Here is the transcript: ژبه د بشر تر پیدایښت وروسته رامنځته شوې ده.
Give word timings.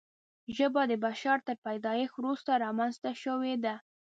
ژبه 0.55 0.81
د 0.87 0.93
بشر 1.05 1.37
تر 1.47 1.55
پیدایښت 1.65 2.13
وروسته 2.17 2.51
رامنځته 2.63 3.11
شوې 3.23 3.53
ده. 3.63 3.75